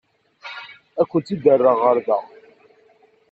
[1.01, 2.19] Ad kent-id-rreɣ ɣer da.